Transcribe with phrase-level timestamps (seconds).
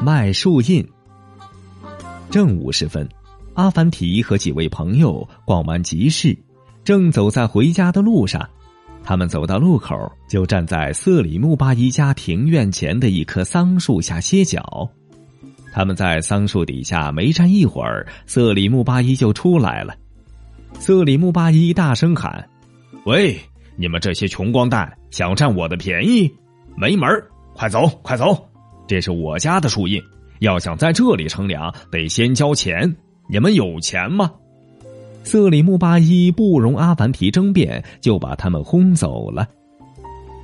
[0.00, 0.86] 卖树印。
[2.30, 3.08] 正午时分，
[3.54, 6.36] 阿凡提和几位朋友逛完集市，
[6.84, 8.48] 正走在回家的路上。
[9.02, 9.96] 他们走到路口，
[10.28, 14.88] 就站在瑟里木巴依家庭院前的一棵桑树下歇脚。
[15.72, 19.96] 他们在桑树底下没站一会儿，瑟里木巴依就出来了。
[20.78, 22.48] 瑟里木巴依大声喊
[23.04, 23.36] ：“喂，
[23.76, 26.32] 你们这些穷光蛋，想占我的便宜？
[26.76, 27.08] 没门
[27.54, 28.47] 快走，快走！
[28.88, 30.02] 这是我家的树荫，
[30.40, 32.92] 要想在这里乘凉，得先交钱。
[33.28, 34.32] 你们有钱吗？”
[35.22, 39.46] 瑟里木巴依不容阿凡提争辩，就把他们轰走了。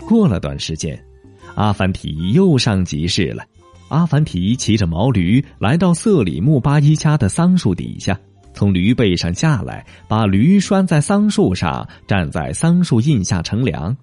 [0.07, 1.03] 过了段时间，
[1.55, 3.43] 阿凡提又上集市了。
[3.89, 8.19] 阿凡提骑着毛驴来到瑟里木巴依家的桑树底下，
[8.53, 13.97] 从驴背上下来，把驴拴在桑树上，站在桑树荫下乘凉。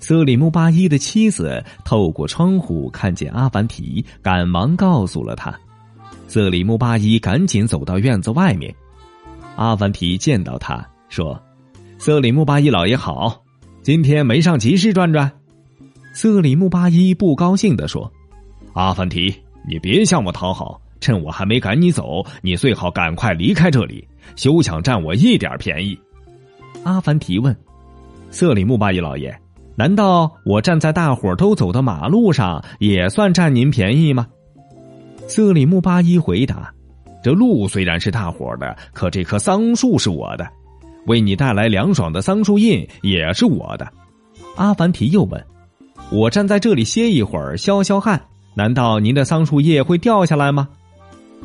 [0.00, 5.52] 瑟里木巴依的妻子透过窗户看见阿凡提，赶忙告诉了他。
[6.26, 8.74] 瑟里木巴依赶紧走到院子外面。
[9.56, 11.40] 阿凡提见到他，说
[11.98, 13.42] ：“瑟里木巴依老爷好，
[13.82, 15.30] 今天没上集市转转。”
[16.14, 18.10] 瑟里木巴依不高兴的说
[18.74, 19.34] ：“阿凡提，
[19.68, 25.98] 你别向我讨好，趁我还没赶你走，你最好赶快离开这里，休想占我一点便宜。”
[26.84, 27.56] 阿凡提问
[28.30, 29.36] ：“瑟里木巴依老爷，
[29.78, 34.26] 难道我站在大伙都走的马路上，也算占您便宜吗？”
[35.28, 36.74] 瑟里木巴依回答。
[37.22, 40.44] 这路虽然是大伙的，可这棵桑树是我的，
[41.06, 43.86] 为你带来凉爽的桑树印也是我的。
[44.56, 45.46] 阿凡提又问
[46.10, 48.20] ：“我站在这里歇一会儿，消消汗，
[48.54, 50.68] 难道您的桑树叶会掉下来吗？”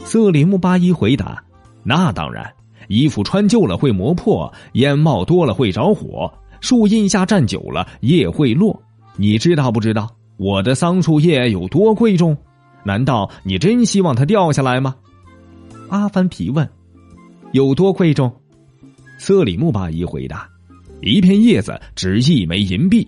[0.03, 1.43] 瑟里木巴依回答
[1.85, 2.51] ：“那当然，
[2.87, 6.31] 衣服穿旧了会磨破，烟冒多了会着火，
[6.63, 8.81] 树荫下站久了叶会落。
[9.17, 12.35] 你知道不知道我的桑树叶有多贵重？
[12.85, 14.95] 难道你真希望它掉下来吗？”
[15.89, 16.67] 阿凡提问
[17.51, 18.33] ：“有多贵重？”
[19.19, 20.49] 瑟里木巴依回答
[21.03, 23.05] ：“一片叶子值一枚银币。”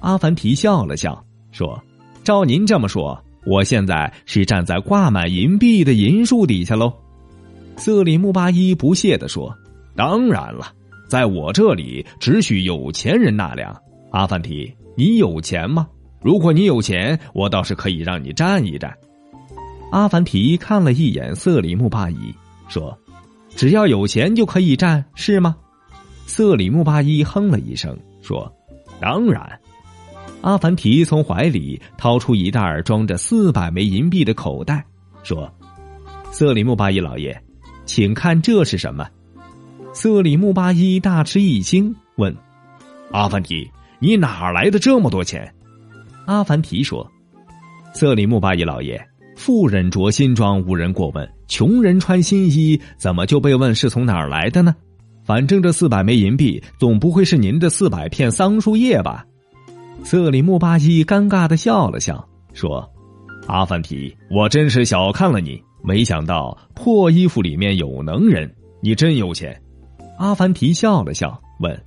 [0.00, 1.82] 阿凡提笑了笑说
[2.22, 6.92] ：“照您这么说，我现在是站在挂满银币的银树底下喽？”
[7.78, 9.52] 瑟里木巴依不屑的说
[9.96, 10.72] ：“当然了，
[11.08, 13.74] 在我这里只许有钱人纳凉。
[14.10, 15.86] 阿凡提，你有钱吗？
[16.22, 18.92] 如果你有钱，我倒是可以让你站一站。”
[19.92, 22.34] 阿凡提看了一眼瑟里木巴依，
[22.68, 22.98] 说
[23.54, 25.56] ：“只要有钱就可以站，是吗？”
[26.26, 28.52] 瑟里木巴依哼了一声，说
[29.00, 29.60] ：“当然。”
[30.42, 34.84] 阿凡提从怀里掏出一袋装着四百枚银币的口袋，
[35.22, 35.48] 说
[36.32, 37.40] ：“瑟里木巴依老爷，
[37.84, 39.06] 请看这是什么？”
[39.96, 42.36] 瑟里木巴依大吃一惊，问
[43.12, 43.66] ：“阿凡提，
[43.98, 45.50] 你哪来的这么多钱？”
[46.28, 47.10] 阿凡提说
[47.96, 49.02] ：“瑟里木巴依老爷。”
[49.36, 54.76] 富人着新装无人过问，穷人穿新衣怎么就被问是从哪儿来的呢？
[55.24, 59.24] 反正这四百枚银币总不会是您的四百片桑树叶吧？
[60.04, 62.86] 瑟里木巴依尴尬的笑了笑，说
[63.48, 69.58] ：“阿凡提，我真是小看了你，没想到破衣服里面有能人，你真有钱。”
[70.18, 71.82] 阿凡提笑了笑，问：“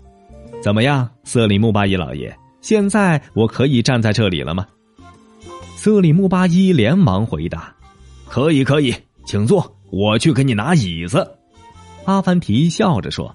[0.62, 2.36] 怎么样，瑟里木巴依老爷？
[2.62, 4.66] 现在我可以站在这里了吗？”
[5.76, 7.74] 瑟里木巴依连忙回答
[8.28, 8.94] ：“可以，可以，
[9.26, 11.36] 请坐，我去给你拿椅子。”
[12.06, 13.34] 阿凡提笑着说：“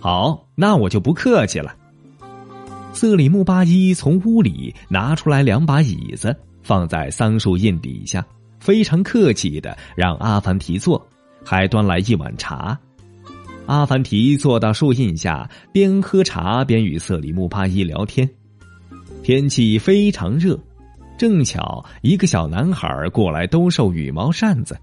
[0.00, 1.74] 好，那我就不客气了。”
[2.92, 8.24] 瑟里木巴依从屋里拿出来两把椅子，放在桑树荫底下，
[8.60, 11.04] 非常客气的让阿凡提坐，
[11.44, 12.78] 还端来一碗茶。
[13.68, 18.26] 阿凡提坐到树荫下，边喝茶边与瑟里木巴依聊天。
[19.22, 20.58] 天气非常热。
[21.18, 24.74] 正巧一个小男孩过来兜售羽毛扇子，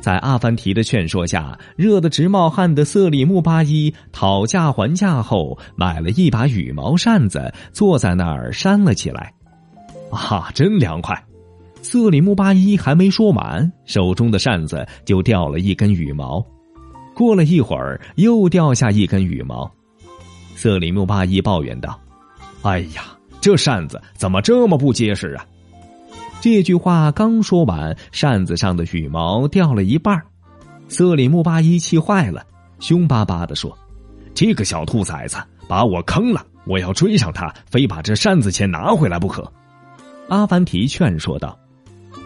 [0.00, 9.30] 在阿凡提的劝说下，热得直冒汗的瑟里木巴依讨价还价后，买了一把羽毛扇子，坐在那儿扇了起来。
[10.10, 11.22] 啊，真凉快！
[11.82, 16.42] 瑟里木巴依还没说完，手中的扇子就掉了一根羽毛。
[17.18, 19.68] 过了一会儿，又掉下一根羽毛。
[20.54, 21.98] 瑟里木巴依抱怨道
[22.62, 23.02] ：“哎呀！”
[23.40, 25.46] 这扇子怎么这么不结实啊！
[26.40, 30.20] 这句话刚说完，扇子上的羽毛掉了一半
[30.88, 32.44] 瑟里木巴依气坏了，
[32.80, 33.76] 凶巴巴的说
[34.34, 35.36] ：“这个小兔崽子
[35.68, 39.50] 把我坑了，我要追上他，非把这扇子钱拿回来不可。”
[40.28, 41.56] 阿凡提劝说道：“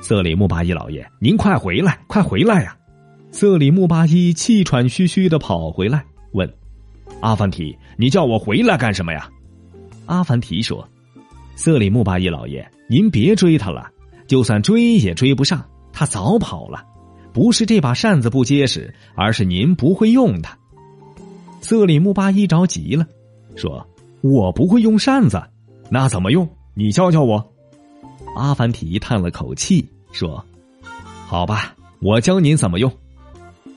[0.00, 2.74] 瑟里木巴依老爷，您快回来，快回来呀！”
[3.32, 6.54] 瑟里木巴依气喘吁吁的跑回来，问
[7.20, 9.28] ：“阿凡提，你叫我回来干什么呀？”
[10.06, 10.86] 阿凡提说。
[11.56, 13.90] 瑟里木巴依老爷，您别追他了，
[14.26, 15.64] 就算追也追不上。
[15.92, 16.84] 他早跑了。
[17.32, 20.56] 不是这把扇子不结实，而是您不会用它。”
[21.62, 23.06] 瑟里木巴依着急了，
[23.56, 23.86] 说
[24.20, 25.42] ：“我不会用扇子，
[25.90, 26.46] 那怎么用？
[26.74, 27.52] 你教教我。”
[28.36, 30.44] 阿凡提叹了口气，说
[31.26, 32.92] ：“好吧，我教您怎么用。”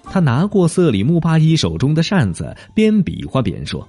[0.10, 3.88] 他拿过瑟里木巴依手中的扇子，边比划边说：“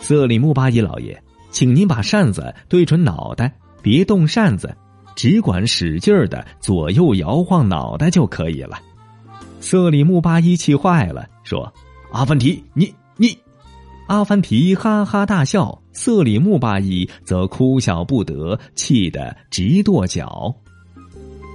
[0.00, 3.52] 瑟里木巴依老爷，请您把扇子对准脑袋，
[3.82, 4.76] 别动扇子，
[5.16, 8.78] 只管使劲儿的左右摇晃脑袋就可以了。”
[9.60, 11.72] 瑟里木巴依气坏了，说
[12.12, 13.36] ：“阿凡提，你你！”
[14.06, 20.54] 阿凡提哈哈大笑，瑟里木巴依则哭笑不得，气得直跺脚。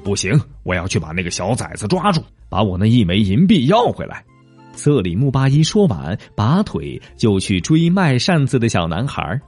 [0.03, 2.21] 不行，我要去把那个小崽子抓住。
[2.53, 4.23] 把我那一枚银币要回来！
[4.73, 9.41] 瑟里木巴依说完，拔腿就去追卖扇子的小男孩。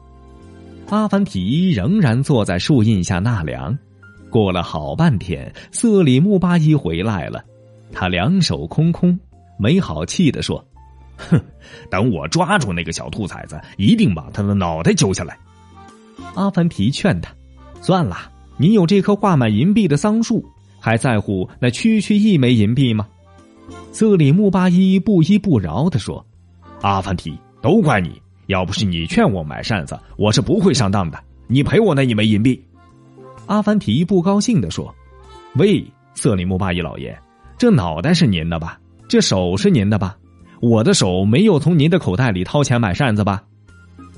[0.90, 3.78] 阿凡提仍然坐在树荫下纳凉。
[4.32, 7.46] 过了好半天，瑟里木巴依回来了，
[7.92, 9.20] 他两手空空，
[9.60, 10.66] 没好气的说
[11.30, 11.40] ：“哼，
[11.92, 15.38] 等我抓住那个小兔崽子，一定把他的脑袋揪下来。”
[16.34, 17.32] 阿凡提劝他
[17.84, 18.18] ：“算了，
[18.58, 20.44] 你有这棵挂满银币的桑树。”
[20.86, 23.08] 还在乎那区区一枚银币吗？
[23.92, 26.24] 瑟里木巴依不依不饶的说
[26.84, 28.22] ：“阿凡提，都怪你！
[28.46, 31.18] 要不是你劝我买扇子，我是不会上当的。
[31.48, 32.64] 你赔我那一枚银币。”
[33.48, 34.94] 阿凡提不高兴的说
[35.58, 35.84] ：“喂，
[36.14, 37.18] 瑟里木巴依老爷，
[37.58, 38.80] 这脑袋是您的吧？
[39.10, 40.16] 这手是您的吧？
[40.62, 43.44] 我的手没有从您的口袋里掏钱买扇子吧？”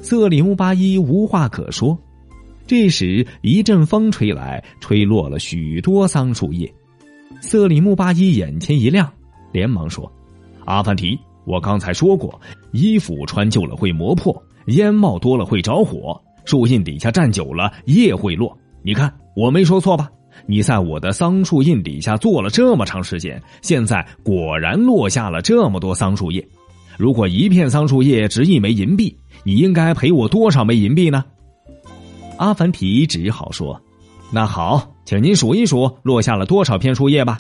[0.04, 1.98] 瑟里木巴依无话可说。
[2.68, 6.72] 这时，一阵风吹来，吹落了许多桑树叶。
[7.40, 9.10] 瑟里木巴依眼前一亮，
[9.54, 10.12] 连忙说
[10.66, 12.40] ：“阿凡提，我刚才说过，
[12.74, 14.36] 衣服穿旧了会磨破，
[14.66, 18.56] 烟冒多了会着火，树荫底下站久了叶会落。
[18.84, 20.12] 你看，我没说错吧？
[20.46, 26.46] 你在我的桑树荫底下坐了这么长时间，现在果然落下了这么多桑树叶。
[26.98, 31.24] 如果一片桑树叶值一枚银币，你应该赔我多少枚银币呢？”
[32.38, 33.80] 阿凡提只好说
[34.32, 37.40] ：“那好，请您数一数落下了多少片树叶吧。”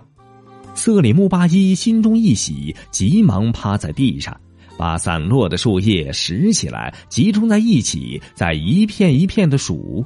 [0.76, 4.40] 瑟里木巴依心中一喜，急忙趴在地上，
[4.78, 10.06] 把散落的树叶拾起来，集中在一起，再一片一片的数。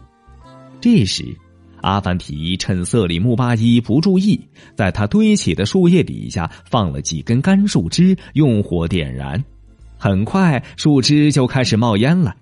[0.80, 1.26] 这时，
[1.82, 4.40] 阿凡提趁瑟里木巴依不注意，
[4.76, 9.44] 在他堆起的树叶底下放了几根干树枝，用火点燃，
[9.98, 12.36] 很快树枝就开始冒烟了。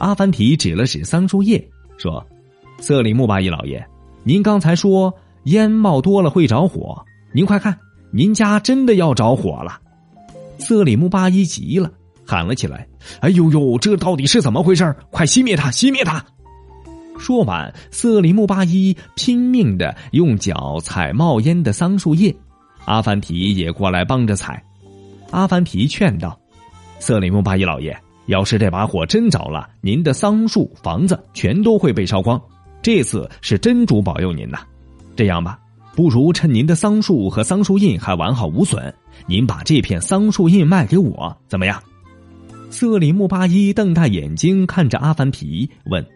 [0.00, 1.62] 阿凡提指了指桑树叶，
[1.98, 2.26] 说
[2.80, 3.86] ：“瑟里木巴依老爷，
[4.24, 5.14] 您刚才说
[5.44, 7.04] 烟冒多了会着火，
[7.34, 7.78] 您快看，
[8.10, 9.78] 您家真的要着火了！”
[10.58, 11.92] 瑟里木巴依急了，
[12.24, 12.88] 喊了起来
[13.20, 14.96] ：“哎呦呦，这到底是怎么回事？
[15.10, 16.24] 快熄灭它，熄灭它！”
[17.20, 22.34] 说完，瑟里木巴依拼命的用脚踩冒烟的桑树叶，
[22.86, 24.64] 阿凡提也过来帮着踩。
[25.30, 26.40] 阿凡提劝道
[26.98, 27.94] ：“瑟里木巴依老爷。”
[28.30, 32.40] 要是这把火真着了，您的桑树、房子全都会被烧光。
[32.80, 34.60] 这次是真主保佑您呐！
[35.16, 35.58] 这样吧，
[35.96, 38.94] 不如趁您的桑树和桑树印还完好无损，
[39.26, 41.82] 您把这片桑树印卖给我，怎么样？
[42.70, 46.06] 瑟里木巴依瞪大眼睛看着阿凡提，问：“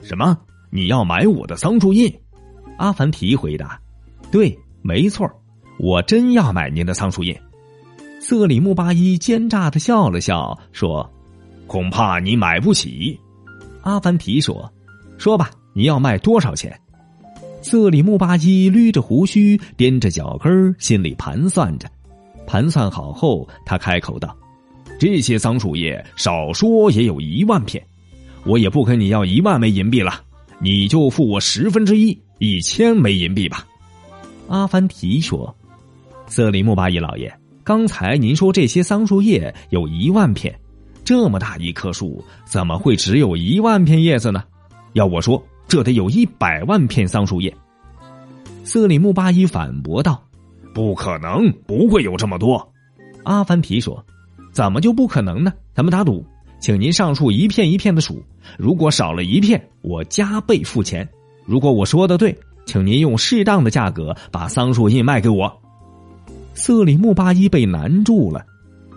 [0.00, 0.34] 什么？
[0.70, 2.10] 你要买我的桑树印？”
[2.78, 3.78] 阿凡提回答
[4.32, 5.30] ：“对，没错，
[5.78, 7.36] 我真要买您的桑树印。”
[8.18, 11.06] 瑟里木巴依奸诈的笑了笑，说。
[11.70, 13.16] 恐怕你买不起，
[13.82, 14.68] 阿凡提说
[15.18, 16.76] ：“说吧，你要卖多少钱？”
[17.62, 21.88] 瑟里木巴依捋着胡须，踮着脚跟心里盘算着。
[22.44, 24.36] 盘算好后，他开口道
[24.98, 27.80] ：“这些桑树叶少说也有一万片，
[28.44, 30.24] 我也不跟你要一万枚银币了，
[30.58, 33.64] 你就付我十分之一，一千枚银币吧。”
[34.50, 35.54] 阿凡提说
[36.26, 40.52] ：“瑟里木巴依老爷，刚才您说这些桑树叶有一万片。”
[41.04, 44.42] 这么大一棵树，怎么会只有一万片叶子呢？
[44.92, 47.52] 要我说，这得有一百万片桑树叶。
[48.64, 50.22] 瑟里木巴依反驳道
[50.74, 52.72] ：“不可能，不会有这么多。”
[53.24, 54.04] 阿凡提说
[54.52, 55.52] ：“怎么就不可能呢？
[55.74, 56.24] 咱们打赌，
[56.60, 58.22] 请您上树一片一片的数，
[58.58, 61.04] 如果少了一片，我加倍付钱；
[61.44, 65.60] 如果我说的对，请您用适当的价格把桑树叶卖给我。”
[66.54, 68.44] 瑟里木巴依被难住了。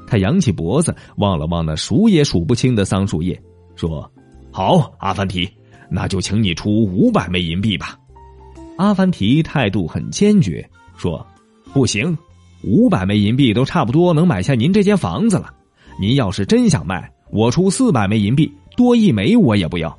[0.07, 3.41] 他扬起脖子，望了望那数也数不清的桑树叶，
[3.75, 4.09] 说
[4.51, 5.49] ：“好，阿凡提，
[5.89, 7.97] 那就请你出五百枚银币吧。”
[8.77, 10.67] 阿凡提态度很坚决，
[10.97, 11.25] 说
[11.73, 12.17] ：“不行，
[12.63, 15.53] 五百枚银币都差不多能买下您这间房子了。
[15.99, 19.95] 您要是真想卖，我出四百枚银币，多一枚我也不要。”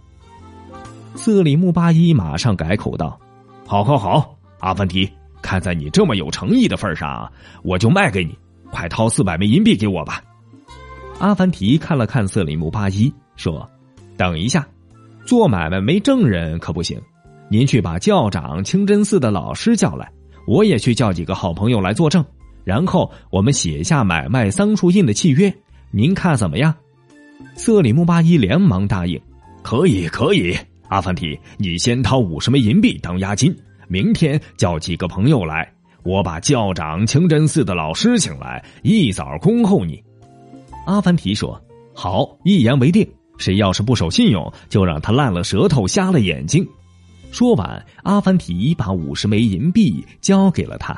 [1.15, 3.17] 瑟里木巴依马上改口道
[3.65, 5.09] ：“好，好，好，阿凡提，
[5.41, 7.31] 看在你这么有诚意的份上，
[7.63, 8.37] 我就卖给你，
[8.75, 10.21] 快掏四百枚银币给我吧。
[11.21, 13.71] 阿凡提看了看瑟里木巴依，说
[14.19, 14.67] ：“等一下，
[15.25, 17.01] 做买卖没证人可不行。
[17.49, 20.11] 您去把教长清真寺的老师叫来，
[20.49, 22.25] 我也去叫几个好朋友来作证，
[22.65, 25.55] 然后我们写下买卖桑树印的契约。
[25.93, 26.75] 您看怎么样？”
[27.55, 29.21] 瑟里木巴依连忙答应
[29.63, 30.57] ：“可以，可以。
[30.89, 35.71] 阿凡提，你先掏五十枚银币当押金。”明天叫几个朋友来，
[36.05, 40.03] 我把校长清真寺的老师请来，一早恭候你。
[40.87, 41.59] 阿凡提说
[41.95, 43.09] ：“好，一言为定。
[43.39, 46.65] 谁要是不守信用，就让他烂了舌头，瞎了眼睛。”
[47.33, 50.95] 说完，阿凡提把五十枚银币交给了他。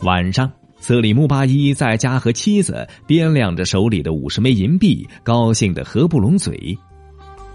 [0.00, 0.50] 晚上，
[0.80, 6.76] 瑟里木巴依在家和妻子掂量着手里的五十枚银币，高兴的合不拢嘴。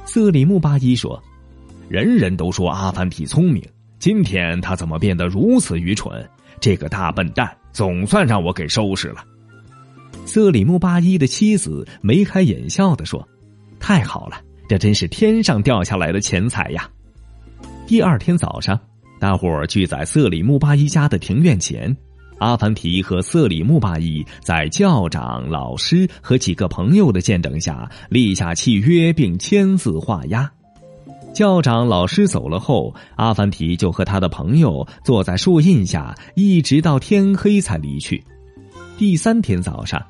[0.05, 1.21] 瑟里木巴依说
[1.89, 3.61] ：“人人都说阿凡提聪明。”
[3.99, 6.27] 今天他怎么变得如此愚蠢？
[6.59, 9.23] 这个大笨蛋总算让我给收拾了。
[10.25, 13.27] 瑟里木巴依的妻子眉开眼笑的说
[13.79, 16.89] ：“太好了，这真是天上掉下来的钱财呀！”
[17.85, 18.79] 第二天早上，
[19.19, 21.95] 大伙儿聚在瑟里木巴依家的庭院前，
[22.39, 30.51] 阿凡提和瑟里木巴依在校长、老师和几个朋友的见证下立下契约，并签字画押。
[31.35, 38.23] 校长老师走了后，阿凡提就和他的朋友坐在树荫下，一直到天黑才离去。
[38.97, 40.01] 第三天早上，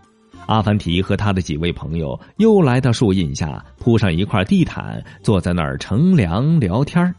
[0.46, 7.12] 阿凡提和他的几位朋友又来到树荫下，铺上一块地毯，坐在那儿乘凉聊天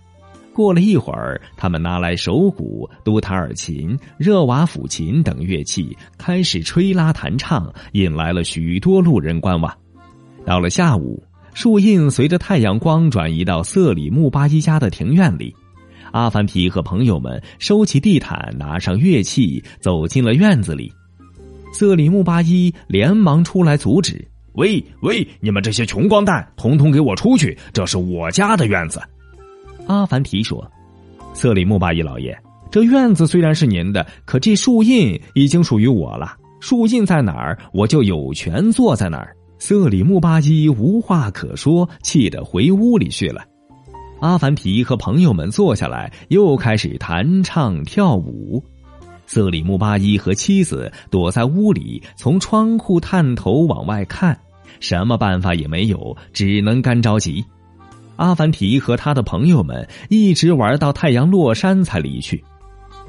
[0.55, 9.77] 过了一会儿，他们拿来手鼓、都塔尔琴、热瓦抚琴等乐器，开始吹拉弹唱，引来了许多路人观望。
[10.45, 11.21] 到了下午。
[11.57, 15.57] 树荫随着太阳光转移到瑟里木巴依家的庭院里，
[16.13, 20.93] 阿凡提和朋友们收起地毯，拿上乐器，走进了院子里。
[21.73, 24.23] 瑟里木巴依连忙出来阻止
[24.53, 27.57] ：“喂喂，你们这些穷光蛋，统统给我出去！
[27.73, 29.01] 这是我家的院子。”
[29.89, 30.71] 阿凡提说
[31.33, 32.39] ：“瑟里木巴依老爷，
[32.71, 36.37] 这院子虽然是您的，可这树荫已经属于我了。
[36.61, 39.35] 树荫在哪儿，我就有权坐在哪儿。”
[39.69, 43.45] 瑟里木巴依无话可说，气得回屋里去了。
[44.21, 48.63] 阿凡提和朋友们坐下来，又开始弹唱跳舞。
[49.27, 54.39] 瑟里木巴依和妻子躲在屋里，从窗户探头往外看，
[54.79, 57.45] 什么办法也没有，只能干着急。
[58.15, 62.45] 阿凡提和他的朋友们一直玩到太阳落山才离去。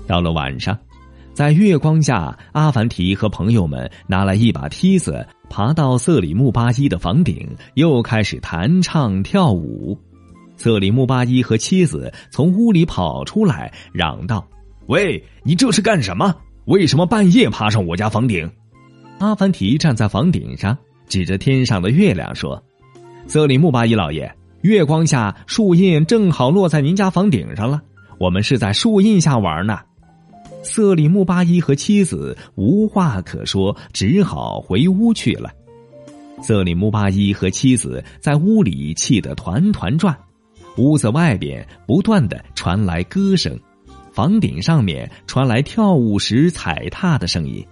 [0.08, 0.76] 到了晚上。
[1.38, 9.96] 在月光下，阿凡提和朋友们拿来一把梯子，爬到瑟里木巴依的房顶，又开始弹唱跳舞。
[10.56, 14.44] 瑟里木巴依和妻子从屋里跑出来，嚷道
[14.90, 16.36] ：“喂，你这是干什么？
[16.66, 18.50] 为什么半夜爬上我家房顶？”
[19.22, 20.76] 阿凡提站在房顶上，
[21.08, 22.60] 指着天上的月亮说
[23.30, 27.80] ：“瑟里木巴依老爷，月光下树荫正好落在您家房顶上了，
[28.18, 29.78] 我们是在树荫下玩呢。”
[30.68, 35.50] 瑟里木巴依和妻子无话可说，只好回屋去了。
[36.44, 40.16] 瑟里木巴依和妻子在屋里气得团团转，
[40.76, 43.58] 屋子外边不断的传来歌声，
[44.12, 47.66] 房顶上面传来跳舞时踩踏的声音。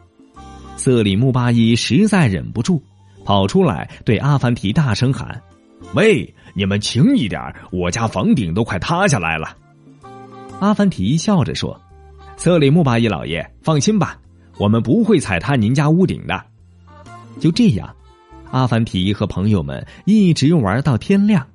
[0.78, 2.82] 瑟里木巴依实在忍不住，
[3.26, 5.40] 跑出来对阿凡提大声喊
[5.94, 9.56] ：“喂，你们轻一点，我家房顶都快塌下来了。”
[10.62, 11.78] 阿凡提笑着说。
[12.38, 14.18] 瑟里木巴依老爷，放心吧，
[14.58, 16.42] 我们不会踩塌您家屋顶的。
[17.40, 17.94] 就这样，
[18.52, 21.46] 阿凡提和朋友们一直玩到天亮。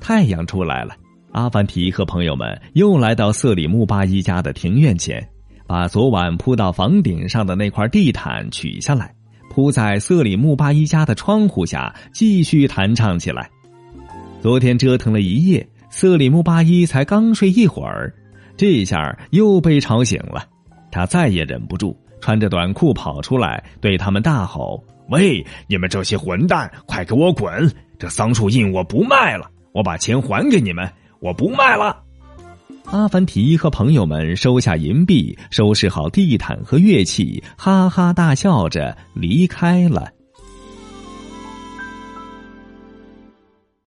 [0.00, 0.94] 太阳出来了，
[1.32, 5.26] 阿凡提和朋友们又来到瑟里木巴依家的庭院前，
[5.66, 9.14] 把昨晚铺到房顶上的那块地毯取下来，
[9.50, 13.48] 铺在瑟里木巴依家的窗户下，继续弹唱起来。
[14.40, 18.12] 昨天折腾了一夜，瑟里木巴依才刚睡一会儿。
[18.58, 20.44] 这下又被吵醒了，
[20.90, 27.72] 他再也忍不住，穿着短裤跑出来，对他们大吼：“喂，你们这些混蛋，快给我滚！
[27.98, 32.02] 这桑树印我不卖了，我把钱还给你们，我不卖了。”
[32.90, 40.10] 阿凡提和朋友们收下银币，收拾好地毯和乐器，哈哈大笑着离开了。